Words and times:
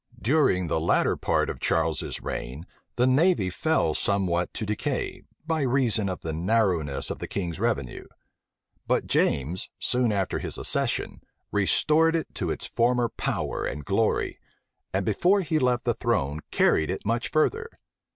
[]During 0.19 0.65
the 0.65 0.79
latter 0.81 1.15
part 1.15 1.47
of 1.47 1.59
Charles's 1.59 2.23
reign, 2.23 2.65
the 2.95 3.05
navy 3.05 3.51
fell 3.51 3.93
somewhat 3.93 4.51
to 4.55 4.65
decay, 4.65 5.21
by 5.45 5.61
reason 5.61 6.09
of 6.09 6.21
the 6.21 6.33
narrowness 6.33 7.11
of 7.11 7.19
the 7.19 7.27
king's 7.27 7.59
revenue: 7.59 8.07
but 8.87 9.05
James, 9.05 9.69
soon 9.77 10.11
after 10.11 10.39
his 10.39 10.57
accession, 10.57 11.21
restored 11.51 12.15
it 12.15 12.33
to 12.33 12.49
its 12.49 12.65
former 12.65 13.09
power 13.09 13.63
and 13.63 13.85
glory; 13.85 14.39
and 14.91 15.05
before 15.05 15.41
he 15.41 15.59
left 15.59 15.85
the 15.85 15.93
throne, 15.93 16.39
carried 16.49 16.89
it 16.89 17.05
much 17.05 17.29
further. 17.29 17.69